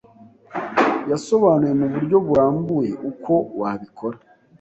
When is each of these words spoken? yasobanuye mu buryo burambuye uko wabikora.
yasobanuye 1.11 1.73
mu 1.79 1.87
buryo 1.93 2.17
burambuye 2.27 2.91
uko 3.09 3.33
wabikora. 3.59 4.17